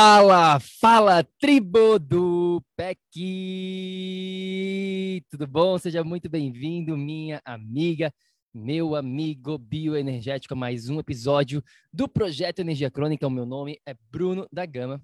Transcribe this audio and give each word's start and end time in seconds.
Fala, 0.00 0.60
fala, 0.60 1.24
tribo 1.40 1.98
do 1.98 2.62
PEC! 2.76 3.00
Tudo 5.28 5.44
bom? 5.44 5.76
Seja 5.76 6.04
muito 6.04 6.28
bem-vindo, 6.28 6.96
minha 6.96 7.42
amiga, 7.44 8.14
meu 8.54 8.94
amigo 8.94 9.58
bioenergético, 9.58 10.54
a 10.54 10.56
mais 10.56 10.88
um 10.88 11.00
episódio 11.00 11.64
do 11.92 12.08
Projeto 12.08 12.60
Energia 12.60 12.92
Crônica. 12.92 13.26
O 13.26 13.30
meu 13.30 13.44
nome 13.44 13.80
é 13.84 13.92
Bruno 14.08 14.46
da 14.52 14.64
Gama, 14.64 15.02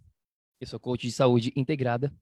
eu 0.61 0.67
sou 0.69 0.79
coach 0.79 1.09
de 1.09 1.13
saúde 1.13 1.53
integrada. 1.57 2.15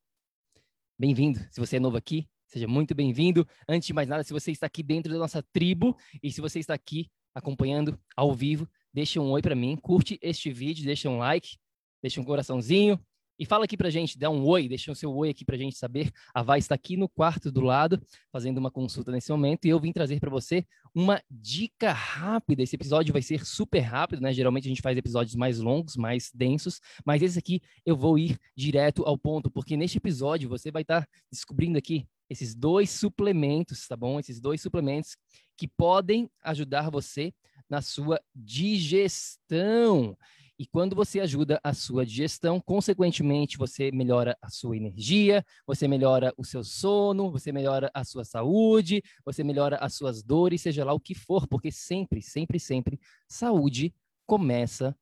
Bem-vindo, 0.99 1.41
se 1.51 1.61
você 1.61 1.77
é 1.77 1.81
novo 1.81 1.99
aqui, 1.99 2.27
seja 2.47 2.67
muito 2.67 2.95
bem-vindo. 2.95 3.47
Antes 3.69 3.87
de 3.87 3.93
mais 3.93 4.09
nada, 4.09 4.25
se 4.25 4.33
você 4.33 4.51
está 4.51 4.65
aqui 4.65 4.83
dentro 4.83 5.13
da 5.13 5.19
nossa 5.19 5.43
tribo 5.53 5.95
e 6.23 6.33
se 6.33 6.41
você 6.41 6.59
está 6.59 6.73
aqui 6.73 7.11
acompanhando 7.35 8.01
ao 8.17 8.33
vivo, 8.33 8.67
deixa 8.95 9.21
um 9.21 9.31
oi 9.31 9.43
para 9.43 9.55
mim, 9.55 9.77
curte 9.77 10.19
este 10.23 10.51
vídeo, 10.51 10.87
deixa 10.87 11.11
um 11.11 11.19
like, 11.19 11.59
deixa 12.03 12.21
um 12.21 12.25
coraçãozinho 12.25 12.99
e 13.39 13.45
fala 13.45 13.65
aqui 13.65 13.77
pra 13.77 13.91
gente, 13.91 14.19
dá 14.19 14.31
um 14.31 14.47
oi, 14.47 14.69
deixa 14.69 14.93
o 14.93 14.95
seu 14.95 15.13
oi 15.13 15.31
aqui 15.31 15.45
pra 15.45 15.57
gente 15.57 15.77
saber. 15.77 16.13
A 16.35 16.43
Vai 16.43 16.59
está 16.59 16.75
aqui 16.75 16.97
no 16.97 17.09
quarto 17.09 17.51
do 17.51 17.61
lado, 17.61 18.01
fazendo 18.31 18.59
uma 18.59 18.71
consulta 18.71 19.11
nesse 19.11 19.33
momento, 19.33 19.65
e 19.65 19.69
eu 19.69 19.81
vim 19.81 19.93
trazer 19.93 20.21
para 20.21 20.31
você 20.31 20.65
uma 20.95 21.21
dica 21.31 21.93
rápida. 21.93 22.63
Esse 22.63 22.77
episódio 22.77 23.13
vai 23.13 23.23
ser 23.23 23.45
super 23.45 23.81
rápido, 23.81 24.21
né? 24.23 24.33
Geralmente 24.33 24.67
a 24.67 24.69
gente 24.69 24.83
faz 24.83 24.97
episódios 24.97 25.35
mais 25.35 25.59
longos, 25.59 25.97
mais 25.97 26.31
densos, 26.33 26.81
mas 27.05 27.23
esse 27.23 27.39
aqui 27.39 27.61
eu 27.85 27.97
vou 27.97 28.19
ir 28.19 28.39
direto 28.57 29.03
ao 29.05 29.19
ponto, 29.19 29.51
porque 29.51 29.77
neste 29.77 29.99
episódio 29.99 30.49
você 30.49 30.71
vai 30.71 30.83
estar 30.83 31.03
tá 31.03 31.09
descobrindo 31.31 31.79
aqui 31.79 32.07
esses 32.29 32.55
dois 32.55 32.91
suplementos, 32.91 33.89
tá 33.89 33.97
bom? 33.97 34.21
Esses 34.21 34.41
dois 34.41 34.61
suplementos 34.61 35.17
que 35.57 35.67
podem 35.67 36.31
ajudar 36.43 36.91
você 36.91 37.33
na 37.69 37.81
sua 37.83 38.21
digestão. 38.35 40.17
E 40.59 40.67
quando 40.67 40.95
você 40.95 41.19
ajuda 41.19 41.59
a 41.65 41.73
sua 41.73 42.05
digestão, 42.05 42.61
consequentemente, 42.61 43.57
você 43.57 43.91
melhora 43.91 44.37
a 44.41 44.49
sua 44.49 44.77
energia, 44.77 45.45
você 45.67 45.89
melhora 45.89 46.33
o 46.37 46.45
seu 46.45 46.63
sono, 46.63 47.31
você 47.31 47.51
melhora 47.51 47.91
a 47.95 48.05
sua 48.05 48.25
saúde, 48.25 49.03
você 49.25 49.43
melhora 49.43 49.77
as 49.77 49.95
suas 49.95 50.23
dores, 50.23 50.63
seja 50.63 50.85
lá 50.85 50.93
o 50.93 51.01
que 51.01 51.15
for, 51.15 51.49
porque 51.49 51.73
sempre, 51.73 52.21
sempre, 52.23 52.61
sempre, 52.61 53.01
saúde 53.27 53.95
começa 54.27 54.97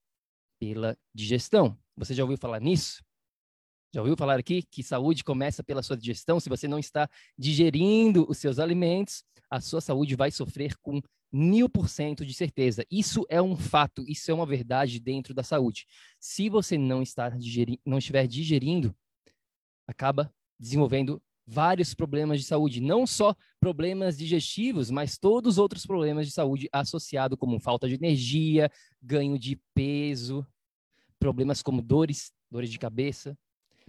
pela 0.58 0.96
digestão. 1.14 1.76
Você 1.96 2.14
já 2.14 2.22
ouviu 2.22 2.38
falar 2.38 2.60
nisso? 2.60 3.02
Já 3.92 4.00
ouviu 4.00 4.16
falar 4.16 4.38
aqui 4.38 4.62
que 4.62 4.82
saúde 4.82 5.24
começa 5.24 5.64
pela 5.64 5.82
sua 5.82 5.96
digestão? 5.96 6.38
Se 6.38 6.48
você 6.48 6.68
não 6.68 6.78
está 6.78 7.08
digerindo 7.36 8.24
os 8.28 8.38
seus 8.38 8.60
alimentos, 8.60 9.24
a 9.50 9.60
sua 9.60 9.80
saúde 9.80 10.14
vai 10.14 10.30
sofrer 10.30 10.76
com 10.80 11.02
mil 11.32 11.68
por 11.68 11.88
cento 11.88 12.24
de 12.24 12.34
certeza. 12.34 12.84
Isso 12.90 13.24
é 13.28 13.40
um 13.40 13.56
fato, 13.56 14.04
isso 14.08 14.30
é 14.30 14.34
uma 14.34 14.46
verdade 14.46 14.98
dentro 14.98 15.32
da 15.32 15.42
saúde. 15.42 15.86
Se 16.18 16.48
você 16.48 16.76
não, 16.76 17.02
está 17.02 17.32
não 17.84 17.98
estiver 17.98 18.26
digerindo, 18.26 18.94
acaba 19.86 20.32
desenvolvendo 20.58 21.22
vários 21.46 21.94
problemas 21.94 22.38
de 22.38 22.46
saúde, 22.46 22.80
não 22.80 23.06
só 23.06 23.34
problemas 23.58 24.16
digestivos, 24.16 24.90
mas 24.90 25.18
todos 25.18 25.54
os 25.54 25.58
outros 25.58 25.84
problemas 25.84 26.26
de 26.26 26.32
saúde 26.32 26.68
associados, 26.72 27.36
como 27.38 27.58
falta 27.58 27.88
de 27.88 27.94
energia, 27.94 28.70
ganho 29.02 29.36
de 29.36 29.60
peso, 29.74 30.46
problemas 31.18 31.60
como 31.60 31.82
dores, 31.82 32.32
dores 32.48 32.70
de 32.70 32.78
cabeça, 32.78 33.36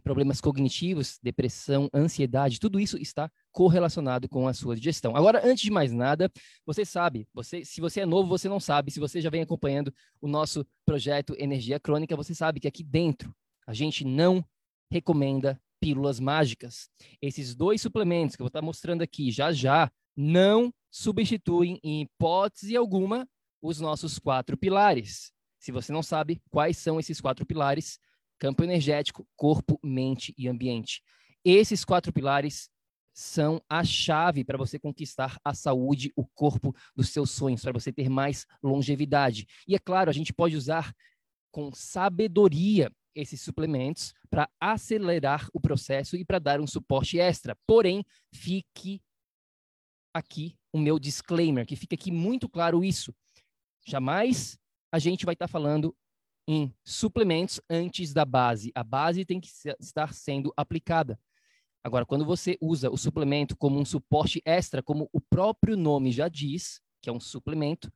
problemas 0.02 0.42
cognitivos, 0.42 1.20
depressão, 1.22 1.90
ansiedade, 1.94 2.60
tudo 2.60 2.80
isso 2.80 2.98
está 2.98 3.32
correlacionado 3.52 4.28
com 4.28 4.48
a 4.48 4.54
sua 4.54 4.76
digestão. 4.76 5.16
Agora, 5.16 5.42
antes 5.46 5.64
de 5.64 5.72
mais 5.72 5.92
nada, 5.92 6.32
você 6.66 6.84
sabe, 6.84 7.28
você, 7.34 7.64
se 7.64 7.80
você 7.80 8.02
é 8.02 8.06
novo, 8.06 8.28
você 8.30 8.50
não 8.50 8.60
sabe, 8.60 8.92
se 8.92 9.00
você 9.00 9.22
já 9.22 9.30
vem 9.30 9.42
acompanhando 9.42 9.94
o 10.20 10.28
nosso 10.28 10.66
projeto 10.86 11.36
Energia 11.38 11.80
Crônica, 11.80 12.16
você 12.16 12.34
sabe 12.34 12.60
que 12.60 12.68
aqui 12.68 12.84
dentro 12.84 13.34
a 13.66 13.74
gente 13.74 14.04
não 14.04 14.44
recomenda 14.92 15.60
pílulas 15.80 16.20
mágicas. 16.20 16.90
Esses 17.22 17.56
dois 17.56 17.82
suplementos 17.82 18.36
que 18.36 18.42
eu 18.42 18.46
vou 18.46 18.50
estar 18.50 18.62
mostrando 18.62 19.02
aqui 19.02 19.32
já 19.32 19.52
já 19.52 19.92
não 20.16 20.74
substituem 20.92 21.80
em 21.84 22.02
hipótese 22.02 22.76
alguma 22.76 23.28
os 23.62 23.80
nossos 23.80 24.20
quatro 24.20 24.58
pilares. 24.58 25.32
Se 25.60 25.72
você 25.72 25.92
não 25.92 26.04
sabe 26.04 26.42
quais 26.50 26.78
são 26.78 27.00
esses 27.00 27.22
quatro 27.22 27.46
pilares, 27.46 28.00
campo 28.42 28.64
energético, 28.64 29.28
corpo, 29.36 29.80
mente 29.84 30.34
e 30.36 30.48
ambiente. 30.48 31.04
Esses 31.46 31.86
quatro 31.86 32.12
pilares 32.12 32.72
são 33.14 33.62
a 33.70 33.84
chave 33.84 34.44
para 34.44 34.58
você 34.58 34.80
conquistar 34.80 35.40
a 35.46 35.54
saúde, 35.54 36.12
o 36.16 36.26
corpo 36.26 36.76
dos 36.96 37.10
seus 37.10 37.30
sonhos, 37.30 37.62
para 37.62 37.72
você 37.72 37.94
ter 37.94 38.10
mais 38.10 38.48
longevidade. 38.64 39.46
E 39.68 39.76
é 39.76 39.80
claro, 39.80 40.10
a 40.10 40.14
gente 40.14 40.34
pode 40.34 40.56
usar 40.56 40.92
com 41.52 41.72
sabedoria 41.72 42.92
esses 43.14 43.42
suplementos 43.42 44.12
para 44.28 44.50
acelerar 44.60 45.48
o 45.54 45.62
processo 45.62 46.18
e 46.18 46.26
para 46.26 46.40
dar 46.40 46.60
um 46.60 46.66
suporte 46.66 47.20
extra. 47.20 47.56
Porém, 47.68 48.04
fique 48.34 49.04
aqui 50.12 50.58
o 50.74 50.80
meu 50.80 50.98
disclaimer, 50.98 51.68
que 51.68 51.76
fica 51.76 51.94
aqui 51.94 52.12
muito 52.12 52.50
claro 52.50 52.84
isso. 52.84 53.14
Jamais 53.86 54.58
a 54.92 54.98
gente 54.98 55.26
vai 55.26 55.34
estar 55.34 55.48
tá 55.48 55.52
falando 55.52 55.96
em 56.52 56.76
suplementos 56.84 57.62
antes 57.70 58.12
da 58.12 58.26
base. 58.26 58.74
A 58.76 58.84
base 58.84 59.24
tem 59.24 59.40
que 59.40 59.50
estar 59.80 60.14
sendo 60.14 60.52
aplicada. 60.58 61.18
Agora, 61.82 62.06
quando 62.06 62.26
você 62.26 62.58
usa 62.60 62.92
o 62.92 62.98
suplemento 62.98 63.56
como 63.56 63.80
um 63.80 63.86
suporte 63.86 64.42
extra, 64.46 64.84
como 64.84 65.10
o 65.14 65.22
próprio 65.22 65.78
nome 65.78 66.12
já 66.12 66.28
diz, 66.28 66.82
que 67.02 67.10
é 67.10 67.14
um 67.14 67.22
suplemento, 67.22 67.90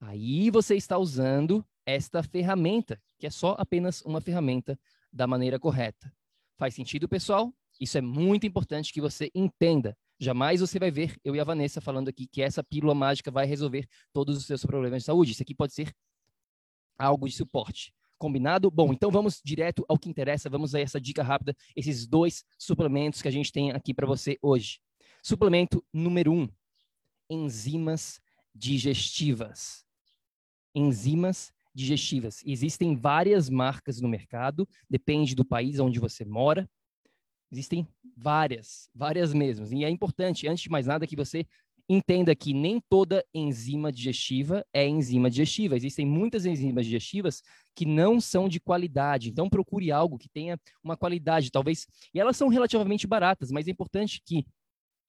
aí 0.00 0.50
você 0.50 0.74
está 0.74 0.98
usando 0.98 1.64
esta 1.86 2.24
ferramenta, 2.24 3.00
que 3.20 3.26
é 3.28 3.30
só 3.30 3.54
apenas 3.56 4.02
uma 4.02 4.20
ferramenta 4.20 4.76
da 5.12 5.28
maneira 5.28 5.56
correta. 5.56 6.12
Faz 6.58 6.74
sentido, 6.74 7.08
pessoal? 7.08 7.54
Isso 7.80 7.96
é 7.96 8.00
muito 8.00 8.48
importante 8.48 8.92
que 8.92 9.00
você 9.00 9.30
entenda. 9.32 9.96
Jamais 10.18 10.60
você 10.60 10.80
vai 10.80 10.90
ver 10.90 11.14
eu 11.22 11.36
e 11.36 11.40
a 11.40 11.44
Vanessa 11.44 11.80
falando 11.80 12.08
aqui 12.08 12.26
que 12.26 12.42
essa 12.42 12.64
pílula 12.64 12.96
mágica 12.96 13.30
vai 13.30 13.46
resolver 13.46 13.86
todos 14.12 14.36
os 14.36 14.44
seus 14.44 14.64
problemas 14.64 15.02
de 15.02 15.06
saúde. 15.06 15.32
Isso 15.32 15.42
aqui 15.42 15.54
pode 15.54 15.72
ser 15.72 15.94
algo 16.98 17.28
de 17.28 17.34
suporte. 17.34 17.92
Combinado? 18.18 18.70
Bom, 18.70 18.92
então 18.92 19.10
vamos 19.10 19.40
direto 19.44 19.84
ao 19.88 19.98
que 19.98 20.08
interessa. 20.08 20.48
Vamos 20.48 20.74
a 20.74 20.80
essa 20.80 21.00
dica 21.00 21.22
rápida, 21.22 21.54
esses 21.74 22.06
dois 22.06 22.44
suplementos 22.58 23.20
que 23.20 23.28
a 23.28 23.30
gente 23.30 23.52
tem 23.52 23.72
aqui 23.72 23.92
para 23.92 24.06
você 24.06 24.38
hoje. 24.40 24.80
Suplemento 25.22 25.84
número 25.92 26.32
um: 26.32 26.48
enzimas 27.28 28.20
digestivas. 28.54 29.84
Enzimas 30.74 31.52
digestivas. 31.74 32.42
Existem 32.46 32.96
várias 32.96 33.50
marcas 33.50 34.00
no 34.00 34.08
mercado, 34.08 34.66
depende 34.88 35.34
do 35.34 35.44
país 35.44 35.78
onde 35.78 36.00
você 36.00 36.24
mora. 36.24 36.68
Existem 37.52 37.86
várias, 38.16 38.88
várias 38.94 39.32
mesmo. 39.34 39.66
E 39.72 39.84
é 39.84 39.90
importante, 39.90 40.48
antes 40.48 40.64
de 40.64 40.70
mais 40.70 40.86
nada, 40.86 41.06
que 41.06 41.14
você 41.14 41.46
Entenda 41.88 42.34
que 42.34 42.52
nem 42.52 42.80
toda 42.88 43.24
enzima 43.32 43.92
digestiva 43.92 44.66
é 44.72 44.86
enzima 44.88 45.30
digestiva. 45.30 45.76
Existem 45.76 46.04
muitas 46.04 46.44
enzimas 46.44 46.84
digestivas 46.84 47.42
que 47.76 47.86
não 47.86 48.20
são 48.20 48.48
de 48.48 48.58
qualidade. 48.58 49.30
Então, 49.30 49.48
procure 49.48 49.92
algo 49.92 50.18
que 50.18 50.28
tenha 50.28 50.58
uma 50.82 50.96
qualidade, 50.96 51.50
talvez. 51.50 51.86
E 52.12 52.18
elas 52.18 52.36
são 52.36 52.48
relativamente 52.48 53.06
baratas, 53.06 53.52
mas 53.52 53.68
é 53.68 53.70
importante 53.70 54.20
que 54.24 54.44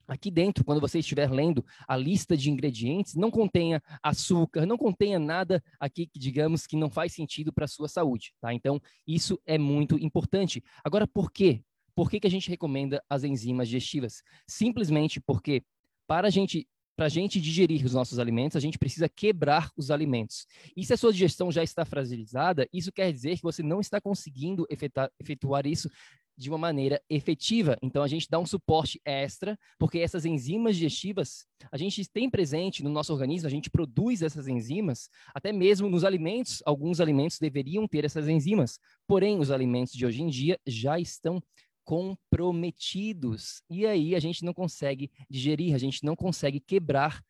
aqui 0.07 0.31
dentro, 0.31 0.63
quando 0.63 0.79
você 0.79 0.99
estiver 0.99 1.29
lendo 1.29 1.65
a 1.87 1.97
lista 1.97 2.37
de 2.37 2.49
ingredientes, 2.49 3.15
não 3.15 3.29
contenha 3.29 3.81
açúcar, 4.01 4.65
não 4.65 4.77
contenha 4.77 5.19
nada 5.19 5.61
aqui 5.79 6.07
que 6.07 6.19
digamos 6.19 6.65
que 6.65 6.77
não 6.77 6.89
faz 6.89 7.13
sentido 7.13 7.51
para 7.51 7.65
a 7.65 7.67
sua 7.67 7.89
saúde, 7.89 8.33
tá? 8.39 8.53
Então, 8.53 8.79
isso 9.05 9.39
é 9.45 9.57
muito 9.57 9.97
importante. 9.97 10.63
Agora, 10.83 11.07
por 11.07 11.31
quê? 11.31 11.63
Por 11.95 12.09
que, 12.09 12.19
que 12.19 12.27
a 12.27 12.31
gente 12.31 12.49
recomenda 12.49 13.03
as 13.09 13.23
enzimas 13.23 13.67
digestivas? 13.67 14.21
Simplesmente 14.47 15.19
porque 15.19 15.63
para 16.07 16.27
a 16.27 16.31
gente 16.31 16.67
para 16.95 17.05
a 17.05 17.09
gente 17.09 17.39
digerir 17.39 17.85
os 17.85 17.93
nossos 17.93 18.17
alimentos, 18.17 18.57
a 18.57 18.59
gente 18.59 18.79
precisa 18.79 19.07
quebrar 19.07 19.71
os 19.77 19.91
alimentos. 19.91 20.47
E 20.75 20.83
se 20.83 20.91
a 20.93 20.97
sua 20.97 21.13
digestão 21.13 21.51
já 21.51 21.61
está 21.61 21.85
fragilizada, 21.85 22.67
isso 22.73 22.91
quer 22.91 23.13
dizer 23.13 23.35
que 23.35 23.43
você 23.43 23.61
não 23.61 23.79
está 23.79 24.01
conseguindo 24.01 24.65
efetuar, 24.67 25.11
efetuar 25.19 25.67
isso 25.67 25.91
de 26.37 26.49
uma 26.49 26.57
maneira 26.57 27.01
efetiva. 27.09 27.77
Então, 27.81 28.03
a 28.03 28.07
gente 28.07 28.27
dá 28.29 28.37
um 28.37 28.45
suporte 28.45 29.01
extra, 29.03 29.57
porque 29.79 29.97
essas 29.97 30.23
enzimas 30.23 30.75
digestivas, 30.75 31.45
a 31.71 31.77
gente 31.77 32.07
tem 32.09 32.29
presente 32.29 32.83
no 32.83 32.89
nosso 32.89 33.11
organismo, 33.11 33.47
a 33.47 33.51
gente 33.51 33.71
produz 33.71 34.21
essas 34.21 34.47
enzimas, 34.47 35.09
até 35.33 35.51
mesmo 35.51 35.89
nos 35.89 36.03
alimentos, 36.03 36.61
alguns 36.65 36.99
alimentos 36.99 37.39
deveriam 37.39 37.87
ter 37.87 38.05
essas 38.05 38.27
enzimas, 38.27 38.79
porém, 39.07 39.39
os 39.39 39.49
alimentos 39.49 39.93
de 39.93 40.05
hoje 40.05 40.21
em 40.21 40.29
dia 40.29 40.59
já 40.65 40.99
estão 40.99 41.41
comprometidos. 41.87 43.63
E 43.69 43.87
aí 43.87 44.13
a 44.13 44.19
gente 44.19 44.43
não 44.43 44.53
consegue 44.53 45.09
digerir, 45.29 45.73
a 45.73 45.77
gente 45.77 46.03
não 46.03 46.17
consegue 46.17 46.59
quebrar 46.59 47.23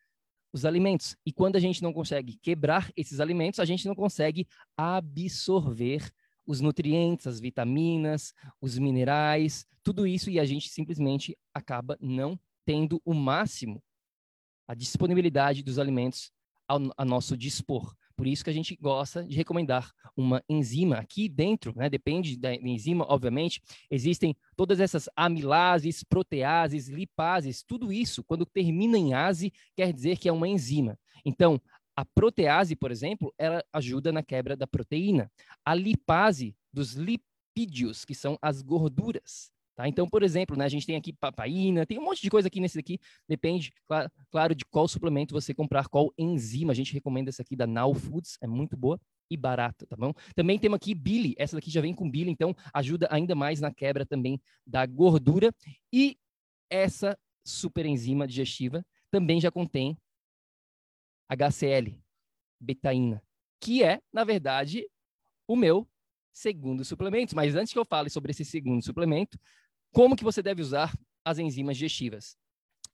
os 0.52 0.64
alimentos. 0.64 1.16
E 1.24 1.32
quando 1.32 1.54
a 1.54 1.60
gente 1.60 1.80
não 1.80 1.92
consegue 1.92 2.36
quebrar 2.42 2.90
esses 2.96 3.20
alimentos, 3.20 3.60
a 3.60 3.64
gente 3.64 3.86
não 3.86 3.94
consegue 3.94 4.48
absorver 4.76 6.10
os 6.44 6.60
nutrientes, 6.60 7.28
as 7.28 7.38
vitaminas, 7.38 8.34
os 8.60 8.76
minerais, 8.76 9.64
tudo 9.84 10.08
isso 10.08 10.28
e 10.28 10.40
a 10.40 10.44
gente 10.44 10.68
simplesmente 10.70 11.38
acaba 11.54 11.96
não 12.00 12.36
tendo 12.66 13.00
o 13.04 13.14
máximo 13.14 13.80
a 14.66 14.74
disponibilidade 14.74 15.62
dos 15.62 15.78
alimentos 15.78 16.32
ao, 16.66 16.80
a 16.96 17.04
nosso 17.04 17.36
dispor. 17.36 17.94
Por 18.18 18.26
isso 18.26 18.42
que 18.42 18.50
a 18.50 18.52
gente 18.52 18.76
gosta 18.80 19.22
de 19.22 19.36
recomendar 19.36 19.92
uma 20.16 20.42
enzima. 20.48 20.96
Aqui 20.96 21.28
dentro, 21.28 21.72
né, 21.76 21.88
depende 21.88 22.36
da 22.36 22.52
enzima, 22.52 23.06
obviamente, 23.08 23.62
existem 23.88 24.34
todas 24.56 24.80
essas 24.80 25.08
amilases, 25.14 26.02
proteases, 26.02 26.88
lipases, 26.88 27.62
tudo 27.62 27.92
isso, 27.92 28.24
quando 28.24 28.44
termina 28.44 28.98
em 28.98 29.14
ase, 29.14 29.52
quer 29.76 29.92
dizer 29.92 30.18
que 30.18 30.28
é 30.28 30.32
uma 30.32 30.48
enzima. 30.48 30.98
Então, 31.24 31.62
a 31.94 32.04
protease, 32.04 32.74
por 32.74 32.90
exemplo, 32.90 33.32
ela 33.38 33.64
ajuda 33.72 34.10
na 34.10 34.20
quebra 34.20 34.56
da 34.56 34.66
proteína. 34.66 35.30
A 35.64 35.72
lipase 35.72 36.56
dos 36.72 36.94
lipídios, 36.94 38.04
que 38.04 38.16
são 38.16 38.36
as 38.42 38.62
gorduras. 38.62 39.52
Tá? 39.78 39.86
Então, 39.86 40.08
por 40.08 40.24
exemplo, 40.24 40.56
né, 40.56 40.64
a 40.64 40.68
gente 40.68 40.84
tem 40.84 40.96
aqui 40.96 41.12
papaina, 41.12 41.86
tem 41.86 42.00
um 42.00 42.02
monte 42.02 42.20
de 42.20 42.28
coisa 42.28 42.48
aqui 42.48 42.58
nesse 42.58 42.76
daqui, 42.76 42.98
depende, 43.28 43.72
claro, 44.28 44.52
de 44.52 44.64
qual 44.64 44.88
suplemento 44.88 45.32
você 45.32 45.54
comprar, 45.54 45.86
qual 45.86 46.12
enzima. 46.18 46.72
A 46.72 46.74
gente 46.74 46.92
recomenda 46.92 47.30
essa 47.30 47.42
aqui 47.42 47.54
da 47.54 47.64
Now 47.64 47.94
Foods, 47.94 48.36
é 48.40 48.46
muito 48.48 48.76
boa 48.76 49.00
e 49.30 49.36
barata, 49.36 49.86
tá 49.86 49.94
bom? 49.96 50.12
Também 50.34 50.58
temos 50.58 50.78
aqui 50.78 50.96
bile, 50.96 51.32
essa 51.38 51.54
daqui 51.54 51.70
já 51.70 51.80
vem 51.80 51.94
com 51.94 52.10
bile, 52.10 52.28
então 52.28 52.56
ajuda 52.74 53.06
ainda 53.08 53.36
mais 53.36 53.60
na 53.60 53.72
quebra 53.72 54.04
também 54.04 54.40
da 54.66 54.84
gordura. 54.84 55.54
E 55.92 56.18
essa 56.68 57.16
super 57.46 57.86
enzima 57.86 58.26
digestiva 58.26 58.84
também 59.12 59.40
já 59.40 59.52
contém 59.52 59.96
HCl, 61.30 61.96
betaína, 62.58 63.22
que 63.60 63.84
é, 63.84 64.00
na 64.12 64.24
verdade, 64.24 64.84
o 65.46 65.54
meu 65.54 65.88
segundo 66.32 66.84
suplemento. 66.84 67.36
Mas 67.36 67.54
antes 67.54 67.72
que 67.72 67.78
eu 67.78 67.84
fale 67.84 68.10
sobre 68.10 68.32
esse 68.32 68.44
segundo 68.44 68.82
suplemento, 68.84 69.38
como 69.92 70.16
que 70.16 70.24
você 70.24 70.42
deve 70.42 70.62
usar 70.62 70.92
as 71.24 71.38
enzimas 71.38 71.76
digestivas? 71.76 72.36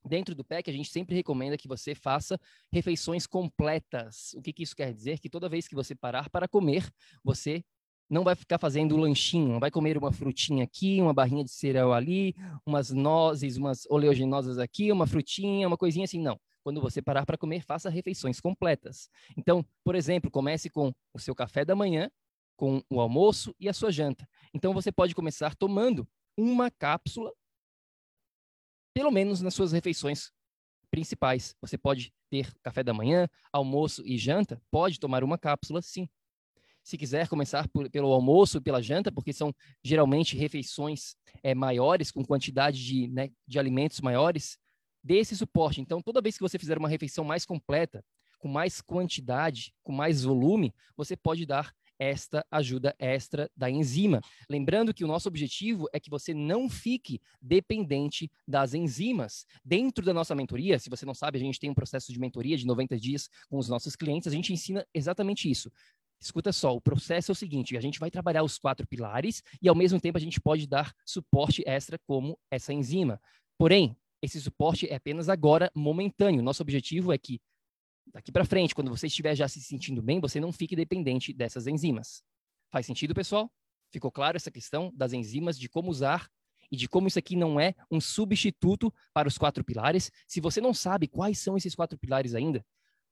Dentro 0.07 0.35
do 0.35 0.45
PEC, 0.45 0.69
a 0.69 0.73
gente 0.73 0.91
sempre 0.91 1.15
recomenda 1.15 1.57
que 1.57 1.67
você 1.67 1.95
faça 1.95 2.39
refeições 2.71 3.27
completas. 3.27 4.35
O 4.35 4.43
que, 4.43 4.53
que 4.53 4.63
isso 4.63 4.77
quer 4.77 4.93
dizer? 4.93 5.19
Que 5.19 5.31
toda 5.31 5.49
vez 5.49 5.67
que 5.67 5.75
você 5.75 5.95
parar 5.95 6.29
para 6.29 6.47
comer, 6.47 6.87
você 7.23 7.65
não 8.09 8.23
vai 8.23 8.35
ficar 8.35 8.59
fazendo 8.59 8.97
lanchinho, 8.97 9.59
vai 9.59 9.71
comer 9.71 9.97
uma 9.97 10.13
frutinha 10.13 10.65
aqui, 10.65 11.01
uma 11.01 11.15
barrinha 11.15 11.43
de 11.43 11.51
cereal 11.51 11.93
ali, 11.93 12.35
umas 12.67 12.91
nozes, 12.91 13.57
umas 13.57 13.87
oleaginosas 13.89 14.59
aqui, 14.59 14.93
uma 14.93 15.07
frutinha, 15.07 15.67
uma 15.67 15.77
coisinha 15.77 16.05
assim, 16.05 16.21
não. 16.21 16.39
Quando 16.63 16.81
você 16.81 17.03
parar 17.03 17.25
para 17.25 17.39
comer, 17.39 17.63
faça 17.63 17.89
refeições 17.89 18.41
completas. 18.41 19.09
Então, 19.37 19.65
por 19.83 19.95
exemplo, 19.95 20.31
comece 20.31 20.69
com 20.69 20.93
o 21.13 21.19
seu 21.19 21.35
café 21.35 21.65
da 21.65 21.75
manhã, 21.75 22.11
com 22.57 22.83
o 22.91 23.01
almoço 23.01 23.55
e 23.59 23.69
a 23.69 23.73
sua 23.73 23.91
janta. 23.91 24.29
Então, 24.53 24.73
você 24.73 24.93
pode 24.93 25.15
começar 25.15 25.55
tomando 25.55 26.07
uma 26.37 26.71
cápsula, 26.71 27.33
pelo 28.93 29.11
menos 29.11 29.41
nas 29.41 29.55
suas 29.55 29.73
refeições 29.73 30.31
principais. 30.91 31.57
Você 31.61 31.77
pode 31.77 32.13
ter 32.31 32.53
café 32.63 32.83
da 32.83 32.95
manhã, 32.95 33.29
almoço 33.53 34.03
e 34.07 34.17
janta, 34.17 34.61
pode 34.71 34.99
tomar 34.99 35.25
uma 35.25 35.39
cápsula, 35.39 35.83
sim. 35.83 36.09
Se 36.83 36.99
quiser 36.99 37.29
começar 37.29 37.67
por, 37.69 37.91
pelo 37.91 38.13
almoço, 38.13 38.61
pela 38.61 38.83
janta, 38.83 39.11
porque 39.11 39.33
são 39.33 39.55
geralmente 39.83 40.37
refeições 40.37 41.17
é, 41.43 41.55
maiores, 41.55 42.11
com 42.11 42.25
quantidade 42.25 42.85
de, 42.85 43.09
né, 43.09 43.31
de 43.47 43.59
alimentos 43.59 44.01
maiores, 44.01 44.59
dê 45.03 45.17
esse 45.17 45.37
suporte. 45.37 45.81
Então, 45.81 46.03
toda 46.03 46.21
vez 46.21 46.37
que 46.37 46.43
você 46.43 46.59
fizer 46.59 46.77
uma 46.77 46.89
refeição 46.89 47.25
mais 47.25 47.47
completa, 47.47 48.05
com 48.39 48.49
mais 48.49 48.83
quantidade, 48.83 49.75
com 49.83 49.93
mais 49.93 50.25
volume, 50.25 50.75
você 50.95 51.17
pode 51.17 51.47
dar 51.47 51.75
esta 51.99 52.45
ajuda 52.51 52.95
extra 52.99 53.51
da 53.57 53.71
enzima. 53.71 54.21
Lembrando 54.49 54.93
que 54.93 55.05
o 55.05 55.09
nosso 55.09 55.29
objetivo 55.29 55.89
é 55.93 56.01
que 56.01 56.11
você 56.11 56.35
não 56.35 56.69
fique 56.69 57.21
dependente 57.41 58.31
das 58.47 58.75
enzimas. 58.75 59.47
Dentro 59.65 60.05
da 60.05 60.13
nossa 60.13 60.35
mentoria, 60.35 60.79
se 60.79 60.91
você 60.91 61.07
não 61.07 61.15
sabe, 61.15 61.39
a 61.39 61.41
gente 61.41 61.61
tem 61.61 61.71
um 61.71 61.75
processo 61.75 62.13
de 62.13 62.19
mentoria 62.19 62.57
de 62.57 62.67
90 62.67 62.99
dias 62.99 63.29
com 63.49 63.59
os 63.59 63.69
nossos 63.69 63.97
clientes, 63.97 64.29
a 64.29 64.35
gente 64.35 64.53
ensina 64.53 64.87
exatamente 64.93 65.51
isso. 65.51 65.71
Escuta 66.21 66.53
só, 66.53 66.75
o 66.75 66.81
processo 66.81 67.31
é 67.31 67.35
o 67.35 67.37
seguinte: 67.37 67.77
a 67.77 67.81
gente 67.81 67.99
vai 67.99 68.11
trabalhar 68.11 68.43
os 68.43 68.59
quatro 68.59 68.87
pilares 68.87 69.43
e, 69.61 69.69
ao 69.69 69.75
mesmo 69.75 70.01
tempo, 70.01 70.17
a 70.17 70.21
gente 70.21 70.41
pode 70.41 70.67
dar 70.67 70.95
suporte 71.05 71.63
extra 71.67 71.99
como 71.99 72.39
essa 72.51 72.73
enzima. 72.73 73.21
Porém, 73.59 73.97
esse 74.23 74.41
suporte 74.41 74.89
é 74.89 74.95
apenas 74.95 75.29
agora 75.29 75.71
momentâneo. 75.75 76.43
Nosso 76.43 76.63
objetivo 76.63 77.13
é 77.13 77.19
que 77.19 77.41
daqui 78.15 78.31
para 78.31 78.45
frente, 78.45 78.75
quando 78.75 78.91
você 78.91 79.09
estiver 79.09 79.35
já 79.35 79.49
se 79.49 79.61
sentindo 79.61 80.01
bem, 80.01 80.21
você 80.21 80.41
não 80.41 80.53
fique 80.53 80.77
dependente 80.77 81.33
dessas 81.33 81.67
enzimas. 81.67 82.23
Faz 82.71 82.87
sentido, 82.87 83.13
pessoal? 83.13 83.51
Ficou 83.91 84.11
claro 84.11 84.37
essa 84.37 84.51
questão 84.51 84.93
das 84.95 85.13
enzimas, 85.13 85.59
de 85.59 85.69
como 85.69 85.91
usar 85.91 86.31
e 86.71 86.77
de 86.77 86.89
como 86.89 87.09
isso 87.09 87.19
aqui 87.19 87.37
não 87.37 87.61
é 87.61 87.75
um 87.91 88.01
substituto 88.01 88.91
para 89.13 89.29
os 89.29 89.37
quatro 89.37 89.65
pilares. 89.65 90.11
Se 90.27 90.41
você 90.41 90.61
não 90.61 90.73
sabe 90.73 91.09
quais 91.09 91.39
são 91.39 91.57
esses 91.57 91.75
quatro 91.75 91.99
pilares 91.99 92.35
ainda, 92.35 92.65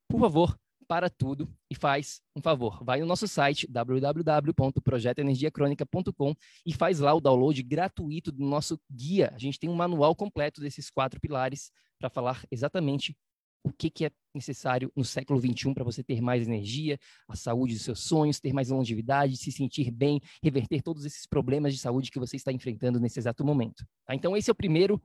por 0.09 0.21
favor, 0.21 0.57
para 0.87 1.11
tudo 1.11 1.53
e 1.71 1.75
faz 1.75 2.21
um 2.37 2.43
favor. 2.43 2.85
Vai 2.85 3.01
no 3.01 3.07
nosso 3.07 3.27
site 3.27 3.67
www.projetoenergiacronica.com 3.67 6.35
e 6.67 6.73
faz 6.73 7.01
lá 7.01 7.13
o 7.15 7.21
download 7.21 7.61
gratuito 7.63 8.31
do 8.31 8.45
nosso 8.45 8.79
guia. 8.91 9.33
A 9.35 9.39
gente 9.39 9.59
tem 9.59 9.71
um 9.71 9.75
manual 9.75 10.15
completo 10.15 10.61
desses 10.61 10.91
quatro 10.91 11.19
pilares 11.21 11.73
para 11.99 12.11
falar 12.11 12.45
exatamente 12.51 13.17
o 13.65 13.73
que, 13.73 13.91
que 13.91 14.07
é 14.07 14.11
necessário 14.35 14.91
no 14.97 15.05
século 15.05 15.41
XXI 15.41 15.75
para 15.75 15.85
você 15.85 16.03
ter 16.03 16.21
mais 16.21 16.47
energia, 16.47 16.99
a 17.29 17.37
saúde 17.37 17.75
dos 17.75 17.83
seus 17.83 18.01
sonhos, 18.01 18.41
ter 18.41 18.53
mais 18.53 18.71
longevidade, 18.71 19.37
se 19.37 19.53
sentir 19.53 19.91
bem, 19.91 20.21
reverter 20.43 20.83
todos 20.83 21.05
esses 21.05 21.27
problemas 21.27 21.73
de 21.73 21.79
saúde 21.79 22.11
que 22.11 22.19
você 22.19 22.37
está 22.37 22.51
enfrentando 22.51 22.99
nesse 22.99 23.19
exato 23.19 23.45
momento. 23.45 23.87
Tá? 24.05 24.15
Então, 24.15 24.37
esse 24.37 24.51
é 24.51 24.53
o 24.53 24.57
primeiro 24.57 25.01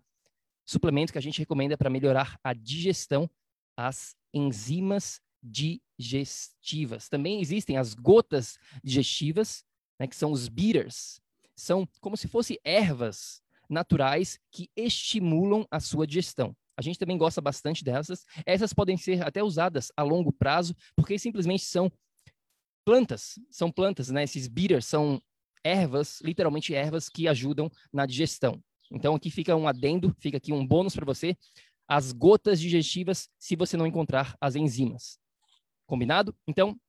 suplemento 0.66 1.12
que 1.12 1.18
a 1.18 1.22
gente 1.22 1.40
recomenda 1.40 1.78
para 1.78 1.90
melhorar 1.90 2.40
a 2.44 2.54
digestão, 2.54 3.30
as 3.76 4.16
enzimas 4.34 5.22
digestivas. 5.42 7.08
Também 7.08 7.42
existem 7.42 7.78
as 7.78 7.94
gotas 7.94 8.58
digestivas, 8.84 9.64
né, 10.00 10.08
que 10.08 10.16
são 10.16 10.32
os 10.32 10.48
bitters. 10.48 11.22
São 11.56 11.88
como 12.02 12.18
se 12.18 12.28
fossem 12.28 12.60
ervas 12.64 13.42
naturais 13.70 14.40
que 14.52 14.70
estimulam 14.76 15.66
a 15.70 15.80
sua 15.80 16.06
digestão. 16.06 16.56
A 16.78 16.82
gente 16.82 17.00
também 17.00 17.18
gosta 17.18 17.42
bastante 17.42 17.84
dessas. 17.84 18.24
Essas 18.46 18.72
podem 18.72 18.96
ser 18.96 19.26
até 19.26 19.42
usadas 19.42 19.92
a 19.98 20.04
longo 20.04 20.32
prazo, 20.32 20.76
porque 20.96 21.18
simplesmente 21.18 21.64
são 21.64 21.92
plantas, 22.86 23.40
são 23.50 23.72
plantas, 23.72 24.10
né? 24.10 24.24
Esses 24.24 24.48
bitters 24.48 24.86
são 24.86 25.22
ervas, 25.64 26.22
literalmente 26.22 26.74
ervas 26.74 27.10
que 27.10 27.28
ajudam 27.28 27.70
na 27.92 28.06
digestão. 28.06 28.64
Então 28.92 29.16
aqui 29.16 29.30
fica 29.30 29.56
um 29.56 29.68
adendo, 29.68 30.16
fica 30.20 30.38
aqui 30.38 30.54
um 30.54 30.66
bônus 30.66 30.96
para 30.96 31.06
você, 31.06 31.36
as 31.88 32.12
gotas 32.12 32.60
digestivas 32.60 33.30
se 33.40 33.56
você 33.56 33.76
não 33.76 33.88
encontrar 33.88 34.38
as 34.40 34.56
enzimas. 34.56 35.20
Combinado? 35.86 36.36
Então, 36.48 36.80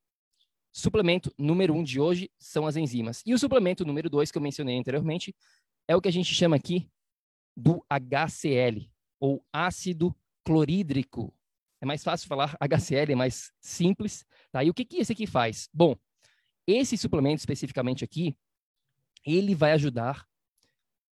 suplemento 0.71 1.33
número 1.37 1.73
um 1.73 1.83
de 1.83 1.99
hoje 1.99 2.29
são 2.37 2.67
as 2.67 2.75
enzimas. 2.75 3.23
E 3.25 3.33
o 3.33 3.39
suplemento 3.39 3.85
número 3.85 4.09
dois 4.09 4.31
que 4.31 4.37
eu 4.37 4.41
mencionei 4.41 4.77
anteriormente 4.77 5.35
é 5.87 5.95
o 5.95 6.01
que 6.01 6.07
a 6.07 6.11
gente 6.11 6.33
chama 6.33 6.55
aqui 6.55 6.89
do 7.55 7.83
HCl, 7.89 8.89
ou 9.19 9.43
ácido 9.51 10.15
clorídrico. 10.43 11.33
É 11.81 11.85
mais 11.85 12.03
fácil 12.03 12.27
falar 12.27 12.57
HCl, 12.59 13.11
é 13.11 13.15
mais 13.15 13.51
simples. 13.59 14.25
Tá? 14.51 14.63
E 14.63 14.69
o 14.69 14.73
que, 14.73 14.85
que 14.85 14.97
esse 14.97 15.11
aqui 15.11 15.27
faz? 15.27 15.69
Bom, 15.73 15.95
esse 16.67 16.97
suplemento 16.97 17.39
especificamente 17.39 18.03
aqui, 18.03 18.37
ele 19.25 19.55
vai 19.55 19.71
ajudar 19.73 20.27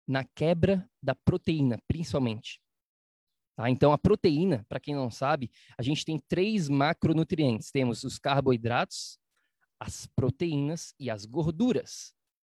na 0.06 0.24
quebra 0.24 0.88
da 1.02 1.14
proteína, 1.14 1.78
principalmente. 1.86 2.60
Tá? 3.56 3.68
Então, 3.70 3.92
a 3.92 3.98
proteína, 3.98 4.64
para 4.68 4.80
quem 4.80 4.94
não 4.94 5.10
sabe, 5.10 5.50
a 5.76 5.82
gente 5.82 6.04
tem 6.04 6.18
três 6.28 6.68
macronutrientes. 6.68 7.70
Temos 7.70 8.04
os 8.04 8.18
carboidratos, 8.18 9.18
as 9.78 10.06
proteínas 10.06 10.94
e 10.98 11.10
as 11.10 11.24
gorduras. 11.24 12.14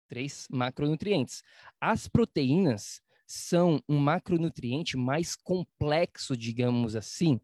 Três 0.09 0.47
macronutrientes. 0.51 1.43
As 1.81 2.09
proteínas 2.09 3.03
são 3.33 3.83
um 3.89 3.99
macronutriente 3.99 4.95
mais 4.95 5.35
complexo, 5.35 6.37
digamos 6.37 6.95
assim. 6.95 7.41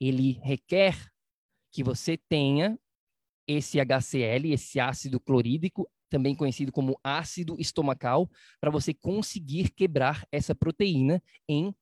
Ele 0.00 0.38
requer 0.40 1.10
que 1.72 1.82
você 1.82 2.16
tenha 2.16 2.78
esse 3.46 3.80
HCl, 3.80 4.52
esse 4.52 4.78
ácido 4.78 5.18
clorídrico, 5.18 5.90
também 6.08 6.34
conhecido 6.34 6.70
como 6.70 6.98
ácido 7.02 7.56
estomacal, 7.58 8.30
para 8.60 8.70
você 8.70 8.94
conseguir 8.94 9.70
quebrar 9.70 10.24
essa 10.30 10.54
proteína 10.54 11.20
em 11.48 11.74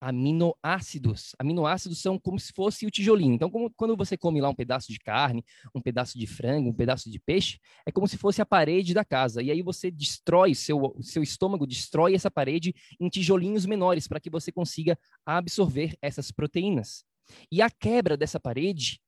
aminoácidos. 0.00 1.34
Aminoácidos 1.38 2.00
são 2.00 2.18
como 2.18 2.38
se 2.38 2.52
fosse 2.52 2.86
o 2.86 2.90
tijolinho. 2.90 3.34
Então, 3.34 3.50
como, 3.50 3.70
quando 3.76 3.96
você 3.96 4.16
come 4.16 4.40
lá 4.40 4.48
um 4.48 4.54
pedaço 4.54 4.92
de 4.92 4.98
carne, 4.98 5.44
um 5.74 5.80
pedaço 5.80 6.18
de 6.18 6.26
frango, 6.26 6.70
um 6.70 6.74
pedaço 6.74 7.10
de 7.10 7.18
peixe, 7.18 7.58
é 7.86 7.92
como 7.92 8.06
se 8.06 8.16
fosse 8.16 8.40
a 8.40 8.46
parede 8.46 8.94
da 8.94 9.04
casa. 9.04 9.42
E 9.42 9.50
aí 9.50 9.62
você 9.62 9.90
destrói, 9.90 10.54
seu, 10.54 10.96
seu 11.00 11.22
estômago 11.22 11.66
destrói 11.66 12.14
essa 12.14 12.30
parede 12.30 12.74
em 13.00 13.08
tijolinhos 13.08 13.66
menores 13.66 14.06
para 14.06 14.20
que 14.20 14.30
você 14.30 14.52
consiga 14.52 14.98
absorver 15.26 15.96
essas 16.00 16.30
proteínas. 16.30 17.04
E 17.50 17.60
a 17.60 17.70
quebra 17.70 18.16
dessa 18.16 18.40
parede 18.40 19.00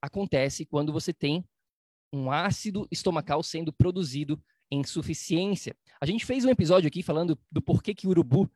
acontece 0.00 0.64
quando 0.64 0.92
você 0.92 1.12
tem 1.12 1.44
um 2.12 2.30
ácido 2.30 2.86
estomacal 2.90 3.42
sendo 3.42 3.72
produzido 3.72 4.42
em 4.70 4.82
suficiência. 4.84 5.76
A 6.00 6.06
gente 6.06 6.24
fez 6.24 6.44
um 6.44 6.50
episódio 6.50 6.88
aqui 6.88 7.02
falando 7.02 7.38
do 7.50 7.60
porquê 7.60 7.94
que 7.94 8.06
o 8.06 8.10
urubu 8.10 8.50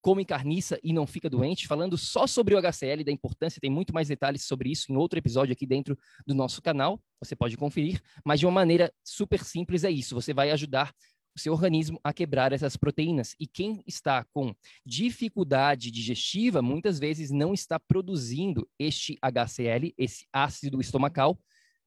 come 0.00 0.24
carniça 0.24 0.78
e 0.82 0.92
não 0.92 1.06
fica 1.06 1.28
doente, 1.28 1.66
falando 1.66 1.98
só 1.98 2.26
sobre 2.26 2.54
o 2.54 2.58
HCl, 2.58 3.04
da 3.04 3.12
importância, 3.12 3.60
tem 3.60 3.70
muito 3.70 3.92
mais 3.92 4.08
detalhes 4.08 4.44
sobre 4.44 4.70
isso 4.70 4.92
em 4.92 4.96
outro 4.96 5.18
episódio 5.18 5.52
aqui 5.52 5.66
dentro 5.66 5.98
do 6.26 6.34
nosso 6.34 6.62
canal, 6.62 7.00
você 7.20 7.34
pode 7.34 7.56
conferir, 7.56 8.00
mas 8.24 8.40
de 8.40 8.46
uma 8.46 8.52
maneira 8.52 8.92
super 9.04 9.42
simples 9.44 9.84
é 9.84 9.90
isso, 9.90 10.14
você 10.14 10.32
vai 10.32 10.50
ajudar 10.50 10.94
o 11.36 11.40
seu 11.40 11.52
organismo 11.52 12.00
a 12.02 12.14
quebrar 12.14 12.52
essas 12.52 12.76
proteínas. 12.78 13.34
E 13.38 13.46
quem 13.46 13.82
está 13.86 14.24
com 14.32 14.54
dificuldade 14.84 15.90
digestiva, 15.90 16.62
muitas 16.62 16.98
vezes 16.98 17.30
não 17.30 17.52
está 17.52 17.78
produzindo 17.78 18.66
este 18.78 19.18
HCl, 19.20 19.92
esse 19.98 20.26
ácido 20.32 20.80
estomacal, 20.80 21.38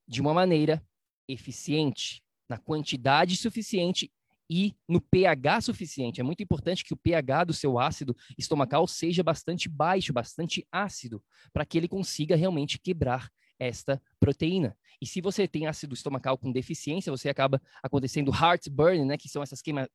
de 0.08 0.22
uma 0.22 0.34
maneira 0.34 0.84
eficiente, 1.28 2.22
na 2.48 2.58
quantidade 2.58 3.36
suficiente 3.36 4.12
e 4.50 4.76
no 4.88 5.00
pH 5.00 5.62
suficiente. 5.62 6.20
É 6.20 6.24
muito 6.24 6.42
importante 6.42 6.84
que 6.84 6.94
o 6.94 6.98
pH 6.98 7.46
do 7.46 7.54
seu 7.54 7.78
ácido 7.78 8.16
estomacal 8.38 8.88
seja 8.88 9.22
bastante 9.22 9.70
baixo, 9.70 10.12
bastante 10.12 10.66
ácido, 10.72 11.24
para 11.54 11.66
que 11.66 11.78
ele 11.78 11.88
consiga 11.88 12.36
realmente 12.36 12.80
quebrar 12.80 13.30
esta 13.60 14.02
proteína. 14.20 14.76
E 15.02 15.06
se 15.06 15.22
você 15.22 15.48
tem 15.48 15.68
ácido 15.68 15.94
estomacal 15.94 16.38
com 16.38 16.52
deficiência, 16.52 17.12
você 17.12 17.30
acaba 17.30 17.62
acontecendo 17.84 18.32
heartburn, 18.32 19.06
né, 19.06 19.18
que 19.18 19.30
são 19.30 19.44
essas 19.44 19.62
queima, 19.62 19.88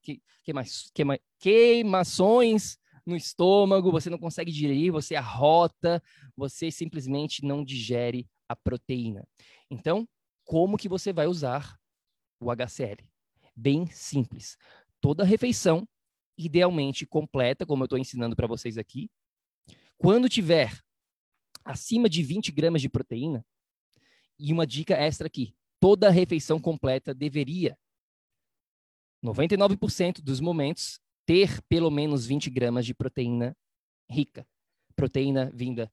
queima, 0.42 0.62
queima, 0.94 1.18
queimações 1.38 2.78
no 3.06 3.16
estômago, 3.16 3.90
você 3.90 4.08
não 4.08 4.18
consegue 4.18 4.52
digerir, 4.52 4.92
você 4.92 5.14
arrota, 5.14 6.02
você 6.36 6.70
simplesmente 6.70 7.44
não 7.44 7.64
digere 7.64 8.28
a 8.48 8.54
proteína. 8.54 9.26
Então, 9.70 10.06
como 10.44 10.76
que 10.76 10.88
você 10.88 11.12
vai 11.12 11.26
usar 11.26 11.78
o 12.40 12.50
HCl? 12.50 13.13
Bem 13.54 13.86
simples. 13.86 14.56
Toda 15.00 15.24
refeição, 15.24 15.86
idealmente 16.36 17.06
completa, 17.06 17.64
como 17.66 17.82
eu 17.82 17.86
estou 17.86 17.98
ensinando 17.98 18.34
para 18.34 18.46
vocês 18.46 18.76
aqui. 18.78 19.10
Quando 19.96 20.28
tiver 20.28 20.72
acima 21.64 22.08
de 22.08 22.22
20 22.22 22.52
gramas 22.52 22.82
de 22.82 22.88
proteína, 22.88 23.44
e 24.38 24.52
uma 24.52 24.66
dica 24.66 24.94
extra 24.94 25.26
aqui: 25.26 25.54
toda 25.80 26.10
refeição 26.10 26.60
completa 26.60 27.14
deveria, 27.14 27.78
99% 29.24 30.20
dos 30.20 30.40
momentos, 30.40 31.00
ter 31.26 31.62
pelo 31.62 31.90
menos 31.90 32.26
20 32.26 32.50
gramas 32.50 32.84
de 32.84 32.94
proteína 32.94 33.56
rica. 34.10 34.46
Proteína 34.94 35.50
vinda 35.54 35.90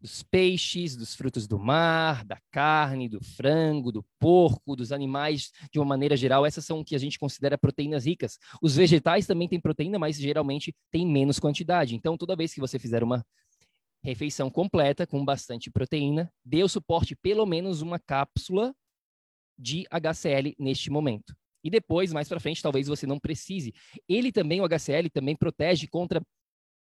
dos 0.00 0.22
peixes, 0.22 0.96
dos 0.96 1.14
frutos 1.14 1.46
do 1.46 1.58
mar, 1.58 2.24
da 2.24 2.38
carne, 2.50 3.08
do 3.08 3.22
frango, 3.22 3.90
do 3.90 4.04
porco, 4.18 4.76
dos 4.76 4.92
animais 4.92 5.50
de 5.72 5.78
uma 5.78 5.84
maneira 5.84 6.16
geral. 6.16 6.44
Essas 6.44 6.64
são 6.64 6.80
o 6.80 6.84
que 6.84 6.94
a 6.94 6.98
gente 6.98 7.18
considera 7.18 7.58
proteínas 7.58 8.06
ricas. 8.06 8.38
Os 8.62 8.76
vegetais 8.76 9.26
também 9.26 9.48
têm 9.48 9.60
proteína, 9.60 9.98
mas 9.98 10.16
geralmente 10.16 10.74
tem 10.90 11.06
menos 11.06 11.38
quantidade. 11.38 11.94
Então, 11.94 12.16
toda 12.16 12.36
vez 12.36 12.52
que 12.52 12.60
você 12.60 12.78
fizer 12.78 13.02
uma 13.02 13.24
refeição 14.04 14.48
completa 14.50 15.06
com 15.06 15.24
bastante 15.24 15.70
proteína, 15.70 16.32
dê 16.44 16.62
o 16.62 16.68
suporte 16.68 17.16
pelo 17.16 17.44
menos 17.44 17.82
uma 17.82 17.98
cápsula 17.98 18.74
de 19.58 19.84
HCl 19.90 20.54
neste 20.58 20.90
momento. 20.90 21.34
E 21.64 21.70
depois, 21.70 22.12
mais 22.12 22.28
para 22.28 22.38
frente, 22.38 22.62
talvez 22.62 22.86
você 22.86 23.08
não 23.08 23.18
precise. 23.18 23.74
Ele 24.08 24.30
também, 24.30 24.60
o 24.60 24.68
HCl, 24.68 25.10
também 25.12 25.34
protege 25.34 25.88
contra 25.88 26.22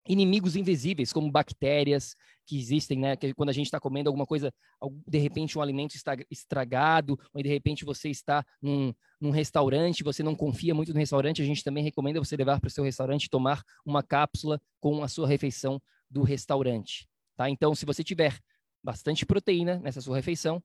inimigos 0.08 0.56
invisíveis, 0.56 1.12
como 1.12 1.30
bactérias 1.30 2.16
que 2.46 2.58
existem, 2.58 2.98
né? 2.98 3.16
Que 3.16 3.34
quando 3.34 3.50
a 3.50 3.52
gente 3.52 3.66
está 3.66 3.78
comendo 3.78 4.08
alguma 4.08 4.26
coisa, 4.26 4.52
de 5.06 5.18
repente 5.18 5.58
um 5.58 5.62
alimento 5.62 5.94
está 5.94 6.16
estragado, 6.30 7.18
ou 7.32 7.42
de 7.42 7.48
repente 7.48 7.84
você 7.84 8.08
está 8.08 8.44
num, 8.60 8.92
num 9.20 9.30
restaurante, 9.30 10.02
você 10.02 10.22
não 10.22 10.34
confia 10.34 10.74
muito 10.74 10.92
no 10.92 10.98
restaurante, 10.98 11.42
a 11.42 11.44
gente 11.44 11.62
também 11.62 11.84
recomenda 11.84 12.18
você 12.18 12.36
levar 12.36 12.58
para 12.60 12.68
o 12.68 12.70
seu 12.70 12.82
restaurante 12.82 13.28
tomar 13.28 13.62
uma 13.84 14.02
cápsula 14.02 14.60
com 14.80 15.02
a 15.02 15.08
sua 15.08 15.28
refeição 15.28 15.80
do 16.10 16.22
restaurante, 16.22 17.06
tá? 17.36 17.50
Então, 17.50 17.74
se 17.74 17.84
você 17.84 18.02
tiver 18.02 18.38
bastante 18.82 19.26
proteína 19.26 19.78
nessa 19.80 20.00
sua 20.00 20.16
refeição, 20.16 20.62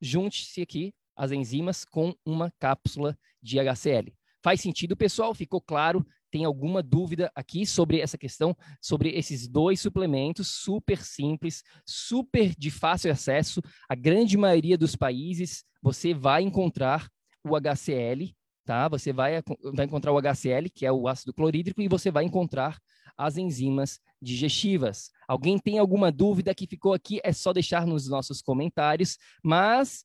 junte-se 0.00 0.60
aqui 0.60 0.92
as 1.14 1.30
enzimas 1.32 1.84
com 1.84 2.14
uma 2.24 2.50
cápsula 2.58 3.16
de 3.40 3.58
HCl. 3.58 4.12
Faz 4.42 4.60
sentido, 4.60 4.96
pessoal? 4.96 5.34
Ficou 5.34 5.60
claro? 5.60 6.06
Tem 6.36 6.44
alguma 6.44 6.82
dúvida 6.82 7.32
aqui 7.34 7.64
sobre 7.64 7.98
essa 7.98 8.18
questão, 8.18 8.54
sobre 8.78 9.08
esses 9.08 9.48
dois 9.48 9.80
suplementos 9.80 10.48
super 10.48 11.02
simples, 11.02 11.62
super 11.86 12.54
de 12.54 12.70
fácil 12.70 13.10
acesso, 13.10 13.62
a 13.88 13.94
grande 13.94 14.36
maioria 14.36 14.76
dos 14.76 14.94
países 14.94 15.64
você 15.80 16.12
vai 16.12 16.42
encontrar 16.42 17.08
o 17.42 17.56
HCl, 17.56 18.34
tá? 18.66 18.86
Você 18.88 19.14
vai, 19.14 19.42
vai 19.74 19.86
encontrar 19.86 20.12
o 20.12 20.20
HCl, 20.20 20.68
que 20.74 20.84
é 20.84 20.92
o 20.92 21.08
ácido 21.08 21.32
clorídrico, 21.32 21.80
e 21.80 21.88
você 21.88 22.10
vai 22.10 22.24
encontrar 22.24 22.78
as 23.16 23.38
enzimas 23.38 23.98
digestivas. 24.20 25.10
Alguém 25.26 25.58
tem 25.58 25.78
alguma 25.78 26.12
dúvida 26.12 26.54
que 26.54 26.66
ficou 26.66 26.92
aqui? 26.92 27.18
É 27.24 27.32
só 27.32 27.50
deixar 27.50 27.86
nos 27.86 28.10
nossos 28.10 28.42
comentários, 28.42 29.16
mas 29.42 30.04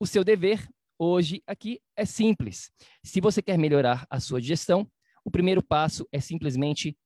o 0.00 0.06
seu 0.06 0.24
dever 0.24 0.66
hoje 0.98 1.42
aqui 1.46 1.82
é 1.94 2.06
simples. 2.06 2.70
Se 3.04 3.20
você 3.20 3.42
quer 3.42 3.58
melhorar 3.58 4.06
a 4.08 4.18
sua 4.20 4.40
digestão, 4.40 4.90
o 5.24 5.30
primeiro 5.30 5.62
passo 5.62 6.06
é 6.12 6.20
simplesmente 6.20 6.96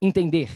entender. 0.00 0.50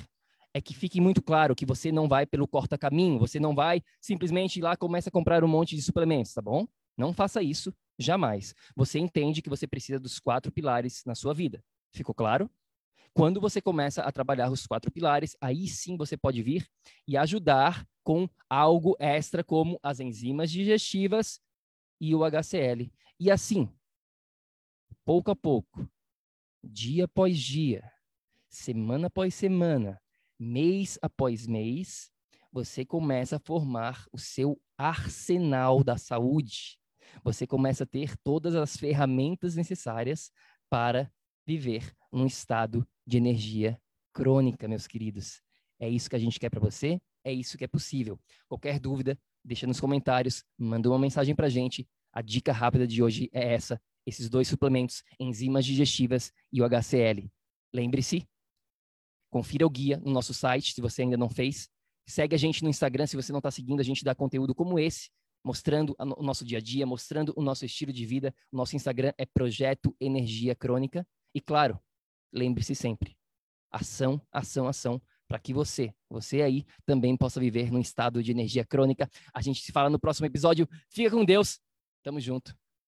É 0.55 0.61
que 0.61 0.75
fique 0.75 1.01
muito 1.01 1.23
claro 1.23 1.55
que 1.55 1.65
você 1.65 1.91
não 1.91 2.07
vai 2.07 2.27
pelo 2.27 2.47
corta-caminho, 2.47 3.19
você 3.19 3.41
não 3.41 3.55
vai 3.55 3.83
simplesmente 4.01 4.59
ir 4.59 4.63
lá 4.63 4.75
e 4.75 4.77
começa 4.77 5.09
a 5.09 5.13
comprar 5.13 5.43
um 5.43 5.49
monte 5.49 5.75
de 5.75 5.83
suplementos, 5.83 6.35
tá 6.35 6.43
bom? 6.43 6.67
Não 6.97 7.13
faça 7.13 7.43
isso 7.43 7.75
jamais. 7.99 8.55
Você 8.77 8.99
entende 8.99 9.41
que 9.41 9.49
você 9.49 9.67
precisa 9.67 9.99
dos 9.99 10.19
quatro 10.19 10.53
pilares 10.53 11.03
na 11.07 11.15
sua 11.15 11.33
vida. 11.33 11.65
Ficou 11.91 12.15
claro? 12.15 12.51
Quando 13.15 13.41
você 13.41 13.61
começa 13.61 14.03
a 14.03 14.11
trabalhar 14.11 14.51
os 14.51 14.67
quatro 14.67 14.91
pilares, 14.91 15.37
aí 15.41 15.69
sim 15.69 15.97
você 15.97 16.17
pode 16.17 16.43
vir 16.43 16.67
e 17.07 17.17
ajudar 17.17 17.87
com 18.03 18.29
algo 18.49 18.97
extra, 18.99 19.45
como 19.45 19.79
as 19.83 20.01
enzimas 20.01 20.51
digestivas 20.51 21.41
e 22.01 22.15
o 22.15 22.25
HCl. 22.25 22.91
E 23.21 23.31
assim, 23.31 23.69
pouco 25.05 25.31
a 25.31 25.37
pouco, 25.37 25.87
dia 26.63 27.05
após 27.05 27.39
dia, 27.39 27.83
semana 28.49 29.09
após 29.09 29.35
semana, 29.35 30.01
mês 30.39 30.99
após 31.03 31.47
mês, 31.47 32.11
você 32.53 32.85
começa 32.85 33.37
a 33.37 33.41
formar 33.41 34.07
o 34.13 34.19
seu 34.19 34.61
arsenal 34.77 35.83
da 35.83 35.97
saúde. 35.97 36.79
Você 37.25 37.47
começa 37.47 37.85
a 37.85 37.87
ter 37.87 38.17
todas 38.19 38.55
as 38.55 38.77
ferramentas 38.77 39.57
necessárias 39.57 40.31
para 40.69 41.11
viver 41.47 41.93
num 42.13 42.27
estado 42.27 42.87
de 43.07 43.17
energia 43.17 43.81
crônica, 44.13 44.69
meus 44.69 44.87
queridos. 44.87 45.43
É 45.81 45.89
isso 45.89 46.09
que 46.09 46.17
a 46.17 46.19
gente 46.19 46.39
quer 46.39 46.51
para 46.51 46.61
você, 46.61 47.01
é 47.25 47.33
isso 47.33 47.59
que 47.59 47.65
é 47.65 47.69
possível. 47.69 48.21
Qualquer 48.47 48.79
dúvida, 48.79 49.19
deixa 49.45 49.67
nos 49.67 49.81
comentários, 49.81 50.45
manda 50.57 50.89
uma 50.89 50.99
mensagem 50.99 51.35
para 51.35 51.47
a 51.47 51.51
gente. 51.51 51.89
A 52.13 52.21
dica 52.21 52.53
rápida 52.53 52.87
de 52.87 53.03
hoje 53.03 53.29
é 53.33 53.55
essa 53.55 53.81
esses 54.07 54.29
dois 54.29 54.49
suplementos, 54.49 55.03
enzimas 55.19 55.65
digestivas 55.65 56.33
e 56.53 56.61
o 56.61 56.65
HCl. 56.65 57.31
Lembre-se, 57.73 58.27
confira 59.31 59.67
o 59.67 59.71
guia 59.71 59.99
no 59.99 60.13
nosso 60.13 60.35
site, 60.35 60.75
se 60.75 60.81
você 60.81 61.03
ainda 61.03 61.17
não 61.17 61.29
fez. 61.29 61.69
Segue 62.07 62.35
a 62.35 62.39
gente 62.39 62.63
no 62.63 62.69
Instagram 62.69 63.07
se 63.07 63.17
você 63.17 63.33
não 63.33 63.39
está 63.39 63.51
seguindo, 63.51 63.81
a 63.81 63.85
gente 63.85 64.05
dá 64.05 64.15
conteúdo 64.15 64.55
como 64.55 64.79
esse, 64.79 65.11
mostrando 65.45 65.95
o 65.99 66.23
nosso 66.23 66.45
dia 66.45 66.59
a 66.59 66.61
dia, 66.61 66.87
mostrando 66.87 67.33
o 67.37 67.43
nosso 67.43 67.65
estilo 67.65 67.93
de 67.93 68.05
vida. 68.05 68.35
O 68.51 68.57
nosso 68.57 68.77
Instagram 68.77 69.13
é 69.17 69.25
Projeto 69.25 69.95
Energia 70.01 70.55
Crônica. 70.55 71.07
E 71.35 71.41
claro, 71.41 71.79
lembre-se 72.33 72.75
sempre: 72.75 73.17
ação, 73.71 74.21
ação, 74.31 74.67
ação, 74.67 75.01
para 75.27 75.39
que 75.39 75.55
você, 75.55 75.95
você 76.11 76.43
aí, 76.43 76.67
também 76.85 77.17
possa 77.17 77.41
viver 77.41 77.73
num 77.73 77.81
estado 77.81 78.23
de 78.23 78.31
energia 78.31 78.65
crônica. 78.67 79.09
A 79.33 79.41
gente 79.41 79.63
se 79.63 79.73
fala 79.73 79.89
no 79.89 79.99
próximo 79.99 80.27
episódio. 80.27 80.69
Fica 80.91 81.11
com 81.11 81.25
Deus. 81.25 81.59
Tamo 82.03 82.21
junto. 82.21 82.55